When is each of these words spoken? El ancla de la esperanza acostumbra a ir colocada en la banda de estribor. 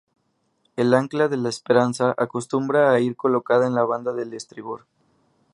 El 0.77 0.95
ancla 0.95 1.27
de 1.27 1.37
la 1.37 1.49
esperanza 1.49 2.15
acostumbra 2.17 2.89
a 2.89 2.99
ir 2.99 3.15
colocada 3.15 3.67
en 3.67 3.75
la 3.75 3.83
banda 3.83 4.13
de 4.13 4.35
estribor. 4.35 4.87